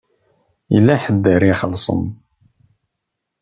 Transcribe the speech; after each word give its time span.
Yella 0.73 0.95
ḥedd 1.03 1.23
ara 1.33 1.47
ixelṣen. 1.53 2.03